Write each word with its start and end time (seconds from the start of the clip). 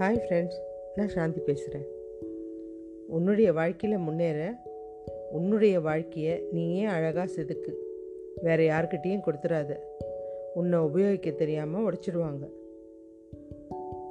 Hi 0.00 0.20
friends 0.24 0.56
நான் 0.96 1.08
சாந்தி 1.08 1.40
பேசுகிறேன் 1.40 1.86
உன்னுடைய 3.08 3.52
வாழ்க்கையில் 3.52 3.98
முன்னேற 3.98 4.54
உன்னுடைய 5.32 5.80
வாழ்க்கையை 5.80 6.42
நீயே 6.52 6.84
அழகாக 6.84 7.26
செதுக்கு? 7.26 7.72
வேறு 8.42 8.68
யார்கிட்டேயும் 8.68 9.22
கொடுத்துடாத 9.26 9.76
உன்னை 10.54 10.78
உபயோகிக்க 10.78 11.30
தெரியாமல் 11.30 11.86
உடைச்சிடுவாங்க 11.86 12.50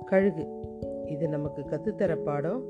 கழுகு. 0.05 0.45
இது 1.05 1.27
நமக்கு 1.27 1.65
கற்றுத்தர 1.65 2.15
பாடம். 2.15 2.65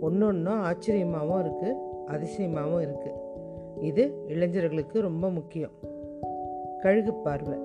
ஒன்று 0.00 0.26
ஒன்றும் 0.26 0.62
ஆச்சரியமாகவும் 0.62 1.44
இருக்குது 1.44 1.76
அதிசயமாகவும் 2.06 2.82
இருக்குது 2.82 3.18
இது 3.80 4.24
இளைஞர்களுக்கு 4.26 5.00
ரொம்ப 5.00 5.30
முக்கியம். 5.30 5.72
கழுகு 6.80 7.14
பார்வை. 7.14 7.58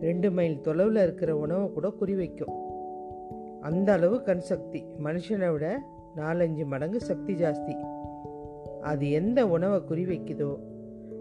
ரெண்டு 0.00 0.30
மைல் 0.30 0.60
தொலைவில் 0.60 1.02
இருக்கிற 1.02 1.36
உணவை 1.36 1.68
கூட 1.72 1.90
குறி 1.90 2.14
வைக்கும். 2.14 2.63
அந்த 3.64 3.92
அளவு 3.92 4.22
கண் 4.22 4.38
சக்தி. 4.38 4.80
மனுஷனை 5.04 5.52
விட 5.52 5.66
நாலஞ்சு 6.16 6.64
மடங்கு 6.64 7.00
சக்தி 7.00 7.34
ஜாஸ்தி. 7.34 7.74
அது 8.80 9.10
எந்த 9.10 9.46
உணவை 9.46 9.78
குறி 9.84 10.04
வைக்குதோ 10.04 10.50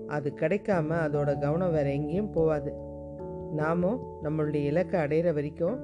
அது 0.07 0.33
கிடைக்காம 0.35 0.89
அதோட 1.05 1.39
கவனம் 1.39 1.71
வேற 1.71 1.91
எங்கேயும் 1.91 2.29
போகாது 2.29 2.73
நாமும் 3.53 3.99
நம்மளுடைய 4.23 4.63
இலக்கை 4.65 4.99
அடையிற 4.99 5.33
வரைக்கும் 5.33 5.77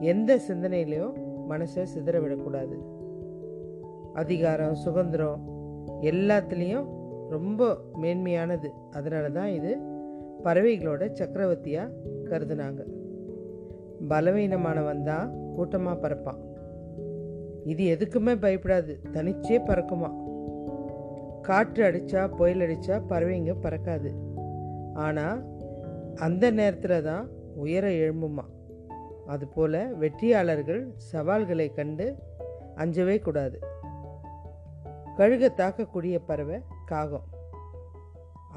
எந்த 0.00 0.38
சிந்தனையிலையும் 0.48 1.14
மனசை 1.48 1.84
சிதற 1.94 2.20
விடக்கூடாது. 2.20 2.76
அதிகாரம் 4.14 4.74
சுதந்திரம் 4.74 5.38
எல்லாத்துலேயும் 6.00 6.86
ரொம்ப 7.30 7.76
மேன்மையானது. 8.02 8.68
அதனால 8.90 9.30
தான் 9.30 9.48
இது 9.48 9.72
பறவைகளோட 10.44 11.12
சக்கரவர்த்தியாக 11.12 11.92
கருதுனாங்க. 12.24 12.80
பலவீனமானவன் 14.08 15.02
தான் 15.02 15.28
கூட்டமாக 15.58 15.96
பறப்பான். 16.02 16.40
இது 17.72 17.84
எதுக்குமே 17.94 18.34
பயப்படாது. 18.44 18.92
தனிச்சே 19.14 19.58
பறக்குமா 19.68 20.10
காற்று 21.46 21.82
அடித்தா 21.88 22.22
புயல் 22.38 22.64
அடித்தா 22.64 22.96
பறவைங்க 23.10 23.52
பறக்காது. 23.64 24.10
ஆனால் 25.06 25.40
அந்த 26.26 26.44
நேரத்தில் 26.58 27.06
தான் 27.08 27.26
உயர 27.64 27.86
எழும்புமா 28.02 28.44
அதுபோல் 29.26 29.80
வெற்றியாளர்கள் 29.98 30.82
சவால்களை 31.10 31.66
கண்டு 31.78 32.06
அஞ்சவே 32.82 33.16
கூடாது. 33.26 33.58
கழுகை 35.18 35.48
தாக்கக்கூடிய 35.60 36.16
பறவை 36.26 36.58
காகம். 36.90 37.26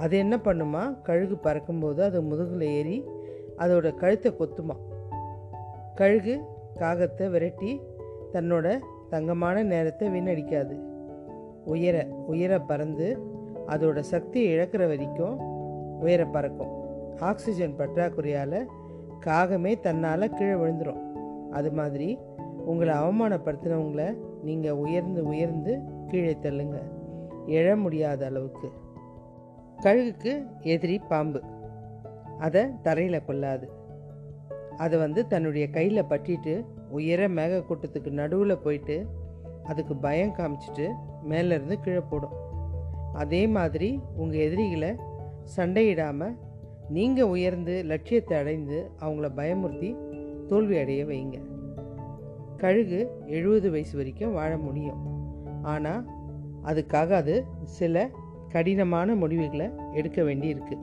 அது 0.03 0.15
என்ன 0.17 0.35
பண்ணுமா? 0.45 0.83
கழுகு 1.07 1.35
பறக்கும்போது 1.45 2.01
அது 2.09 2.19
முதுகில் 2.21 2.65
ஏறி 2.77 2.97
அதோட 3.57 3.87
கழுத்தை 4.01 4.29
கொத்துமா 4.31 4.75
கழுகு 5.95 6.35
காகத்தை 6.75 7.29
விரட்டி 7.29 7.81
தன்னோட 8.33 8.79
தங்கமான 9.09 9.63
நேரத்தை 9.63 10.07
வீணடிக்காது. 10.09 10.79
உயர 11.65 12.05
உயர 12.05 12.59
பறந்து 12.59 13.19
அதோட 13.67 13.99
சக்தியை 13.99 14.57
இழக்கிற 14.57 14.87
வரைக்கும் 14.87 15.39
உயர 15.99 16.25
பறக்கும். 16.25 16.71
ஆக்சிஜன் 17.19 17.75
பற்றாக்குறையால் 17.77 18.65
காகமே 19.25 19.79
தன்னால் 19.79 20.33
கீழே 20.33 20.51
விழுந்துடும் 20.51 21.01
அது 21.49 21.71
மாதிரி 21.71 22.19
உங்களை 22.65 22.93
அவமானப்படுத்தினவங்கள 22.93 24.17
நீங்கள் 24.43 24.71
உயர்ந்து 24.71 25.23
உயர்ந்து 25.23 25.79
கீழே 26.07 26.37
தள்ளுங்க. 26.41 26.81
எழ 27.47 27.75
முடியாத 27.75 28.25
அளவுக்கு. 28.25 28.71
கழுகுக்கு 29.81 30.47
எதிரி 30.59 30.99
பாம்பு. 30.99 31.41
அதை 32.39 32.65
தரையில் 32.81 33.25
கொள்ளாது 33.25 33.69
அதை 34.83 34.95
வந்து 34.99 35.21
தன்னுடைய 35.27 35.65
கையில் 35.69 36.09
பட்டிட்டு 36.09 36.53
உயர 36.89 37.21
மேக 37.29 37.59
கூட்டத்துக்கு 37.69 38.11
நடுவில் 38.19 38.63
போயிட்டு 38.63 38.95
அதுக்கு 39.63 39.95
பயம் 39.95 40.35
காமிச்சிட்டு 40.37 40.85
மேலேருந்து 41.29 41.75
கீழே 41.83 42.03
போடும். 42.09 42.35
அதே 43.13 43.41
மாதிரி 43.57 43.89
உங்கள் 44.17 44.43
எதிரிகளை 44.45 44.91
சண்டையிடாமல் 45.55 46.37
நீங்கள் 46.89 47.31
உயர்ந்து 47.35 47.73
லட்சியத்தை 47.85 48.35
அடைந்து 48.37 48.77
அவங்கள 49.01 49.27
பயமுறுத்தி 49.39 49.89
தோல்வி 50.47 50.75
அடைய 50.77 51.01
வைங்க. 51.05 51.37
கழுகு 52.57 52.99
எழுபது 53.27 53.67
வயசு 53.71 53.93
வரைக்கும் 53.97 54.33
வாழ 54.33 54.51
முடியும். 54.57 54.99
ஆனால் 55.63 56.01
அதுக்காக 56.65 57.09
அது 57.21 57.35
சில 57.77 58.09
கடினமான 58.49 59.15
முடிவுகளை 59.15 59.67
எடுக்க 59.93 60.21
வேண்டியிருக்கு. 60.21 60.75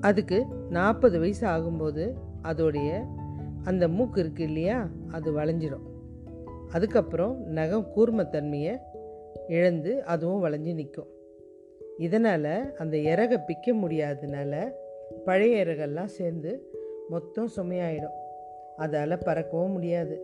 அதுக்கு 0.00 0.38
நாற்பது 0.70 1.16
வயசு 1.20 1.44
ஆகும்போது 1.48 2.04
அதோடைய 2.42 2.90
அந்த 3.68 3.88
மூக்கு 3.88 4.20
இருக்கு 4.20 4.44
இல்லையா 4.44 4.88
அது 5.10 5.32
வளைஞ்சிடும் 5.32 5.86
அதுக்கப்புறம் 6.68 7.42
நகம் 7.42 7.86
கூர்மத்தன்மையை 7.96 8.78
இழந்து 9.48 10.04
அதுவும் 10.04 10.44
வளைஞ்சு 10.44 10.74
நிற்கும். 10.74 11.06
இதனால் 11.98 12.74
அந்த 12.76 12.96
இறகை 12.96 13.36
பிக்க 13.36 13.66
முடியாததுனால 13.66 14.70
பழைய 15.24 15.64
இறகெல்லாம் 15.64 16.04
சேர்ந்து 16.04 16.72
மொத்தம் 17.08 17.48
சுமையாயிடும். 17.56 18.16
அதால் 18.76 19.18
பறக்கவும் 19.26 19.72
முடியாது. 19.72 20.16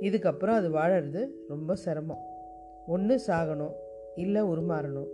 இதுக்கப்புறம் 0.00 0.58
அது 0.58 0.70
வாழறது 0.70 1.28
ரொம்ப 1.48 1.74
சிரமம். 1.74 2.22
ஒன்று 2.86 3.20
சாகணும் 3.26 3.72
இல்லை 4.14 4.42
உருமாறணும். 4.42 5.08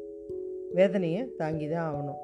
வேதனையை 0.73 1.35
தாங்கி 1.37 1.69
தான் 1.69 1.95
ஆகணும். 1.95 2.21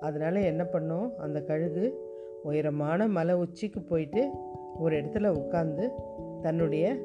அதனால் 0.00 0.34
என்ன 0.34 0.66
பண்ணோம்? 0.72 1.14
அந்த 1.14 1.40
கழுகு 1.40 2.12
உயரமான 2.42 3.08
மலை 3.08 3.34
உச்சிக்கு 3.34 3.80
போயிட்டு 3.80 4.30
ஒரு 4.78 5.02
இடத்துல 5.02 5.40
உட்காந்து 5.40 5.90
தன்னுடைய 6.40 6.96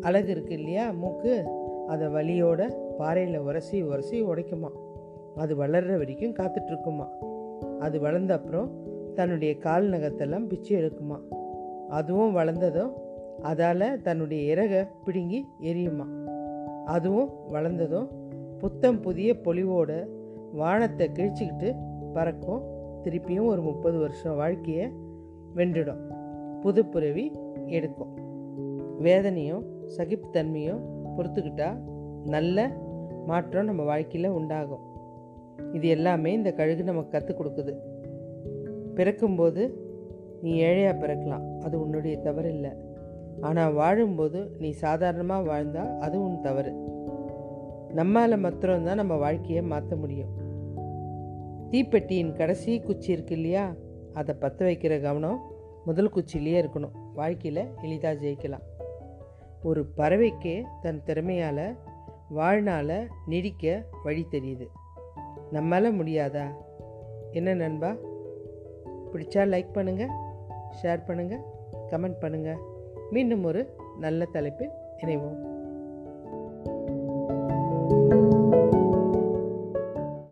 அழகு 0.00 0.30
இருக்கு 0.30 0.54
இல்லையா 0.54 0.90
மூக்கு 0.90 1.44
அதை 1.86 2.06
வலியோட 2.06 2.74
பாறையில் 2.98 3.38
உரசி 3.38 3.82
உரசி 3.82 4.22
உடைக்குமா. 4.22 4.68
அது 5.36 5.56
வளர்கிற 5.56 5.96
வரைக்கும் 5.96 6.34
காத்துட்ருக்குமா. 6.34 7.06
அது 7.78 8.00
வளர்ந்த 8.00 8.34
அப்புறம் 8.34 8.70
தன்னுடைய 9.14 9.58
கால் 9.58 9.90
நகத்தெல்லாம் 9.90 10.46
பிச்சு 10.46 10.78
எடுக்குமா. 10.78 11.34
அதுவும் 11.88 12.36
வளர்ந்ததும் 12.36 12.92
அதால் 13.42 14.02
தன்னுடைய 14.02 14.42
இறகை 14.42 14.84
பிடுங்கி 15.04 15.44
எரியுமா. 15.60 16.06
அதுவும் 16.84 17.30
வளர்ந்ததும் 17.48 18.08
புத்தம் 18.58 19.00
புதிய 19.00 19.36
பொலிவோட 19.44 20.06
வானத்தை 20.52 21.10
கிழிச்சிக்கிட்டு 21.12 21.74
பறக்கும். 22.12 22.62
திருப்பியும் 23.02 23.46
ஒரு 23.46 23.62
முப்பது 23.62 23.98
வருஷம் 23.98 24.36
வாழ்க்கையை 24.36 24.90
வென்றுடும். 25.56 26.13
புது 26.64 26.84
எடுக்கும். 27.66 28.12
வேதனையும் 28.98 29.64
சகிப்புத்தன்மையும் 29.96 30.80
பொறுத்துக்கிட்டா 31.16 31.78
நல்ல 32.24 32.76
மாற்றம் 33.26 33.64
நம்ம 33.64 33.82
வாழ்க்கையில் 33.82 34.30
உண்டாகும். 34.30 34.80
இது 35.72 35.88
எல்லாமே 35.88 36.32
இந்த 36.32 36.52
கழுகு 36.52 36.82
நமக்கு 36.82 37.10
கற்றுக் 37.10 37.40
கொடுக்குது. 37.40 37.74
பிறக்கும்போது 38.94 39.62
நீ 40.42 40.54
ஏழையாக 40.54 41.06
பிறக்கலாம் 41.06 41.58
அது 41.58 41.80
உன்னுடைய 41.80 42.16
தவறு 42.16 42.52
இல்லை. 42.52 42.70
ஆனால் 43.40 43.72
வாழும்போது 43.72 44.50
நீ 44.58 44.70
சாதாரணமாக 44.70 45.42
வாழ்ந்தால் 45.42 45.98
அது 45.98 46.22
உன் 46.22 46.40
தவறு. 46.40 46.72
நம்மால் 47.94 48.36
மாத்திரம்தான் 48.36 48.96
நம்ம 48.96 49.16
வாழ்க்கையை 49.16 49.62
மாற்ற 49.62 49.96
முடியும். 49.96 50.28
தீப்பெட்டியின் 51.70 52.32
கடைசி 52.32 52.80
குச்சி 52.80 53.12
இருக்கு 53.12 53.34
இல்லையா? 53.34 53.74
அதை 54.12 54.34
பற்ற 54.38 54.70
வைக்கிற 54.70 55.02
கவனம் 55.02 55.52
முதல் 55.84 56.10
குச்சிலேயே 56.10 56.60
இருக்கணும். 56.62 56.90
வாழ்க்கையில் 57.14 57.68
எளிதாக 57.82 58.26
ஜெயிக்கலாம். 58.26 58.64
ஒரு 59.62 59.86
பறவைக்கே 59.96 60.64
தன் 60.82 61.02
திறமையால் 61.06 61.76
வாழ்நாள 62.28 63.06
நீடிக்க 63.26 63.84
வழி 64.02 64.26
தெரியுது. 64.30 64.66
நம்மளால் 65.52 65.96
முடியாதா? 66.00 66.44
என்ன 67.30 67.54
நண்பா? 67.54 67.96
பிடிச்சா 69.12 69.42
லைக் 69.54 69.74
பண்ணுங்கள் 69.74 70.12
ஷேர் 70.82 71.02
பண்ணுங்கள் 71.06 71.40
கமெண்ட் 71.90 72.16
பண்ணுங்கள் 72.20 72.58
மீண்டும் 73.10 73.44
ஒரு 73.44 73.76
நல்ல 73.98 74.24
தலைப்பில் 74.24 74.70
இணைவோம். 75.02 75.52